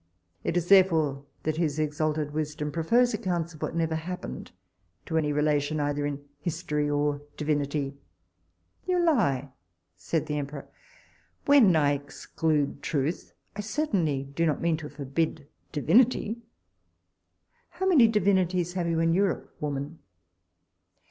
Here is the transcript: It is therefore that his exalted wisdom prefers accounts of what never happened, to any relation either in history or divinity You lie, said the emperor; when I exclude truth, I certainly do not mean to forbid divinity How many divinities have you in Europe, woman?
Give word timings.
It 0.43 0.57
is 0.57 0.67
therefore 0.67 1.25
that 1.43 1.57
his 1.57 1.77
exalted 1.77 2.31
wisdom 2.31 2.71
prefers 2.71 3.13
accounts 3.13 3.53
of 3.53 3.61
what 3.61 3.75
never 3.75 3.93
happened, 3.93 4.51
to 5.05 5.15
any 5.15 5.31
relation 5.31 5.79
either 5.79 6.07
in 6.07 6.25
history 6.39 6.89
or 6.89 7.21
divinity 7.37 7.99
You 8.87 8.97
lie, 8.97 9.51
said 9.95 10.25
the 10.25 10.39
emperor; 10.39 10.67
when 11.45 11.75
I 11.75 11.91
exclude 11.91 12.81
truth, 12.81 13.35
I 13.55 13.61
certainly 13.61 14.23
do 14.23 14.47
not 14.47 14.59
mean 14.59 14.77
to 14.77 14.89
forbid 14.89 15.47
divinity 15.71 16.41
How 17.69 17.85
many 17.85 18.07
divinities 18.07 18.73
have 18.73 18.87
you 18.87 18.99
in 19.01 19.13
Europe, 19.13 19.55
woman? 19.59 19.99